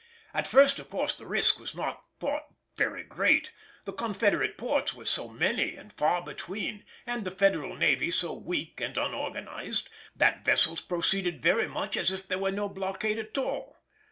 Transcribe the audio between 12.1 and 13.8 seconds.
if there was no blockade at all.